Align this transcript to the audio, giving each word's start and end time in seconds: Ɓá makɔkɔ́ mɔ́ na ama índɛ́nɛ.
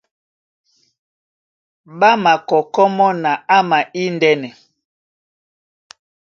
Ɓá 1.99 2.09
makɔkɔ́ 2.23 2.87
mɔ́ 2.97 3.11
na 3.23 3.31
ama 3.57 3.79
índɛ́nɛ. 4.03 4.49